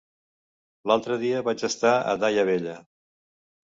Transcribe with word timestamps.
L'altre 0.93 1.19
dia 1.25 1.43
vaig 1.51 1.69
estar 1.71 1.95
a 2.01 2.19
Daia 2.27 2.51
Vella. 2.53 2.79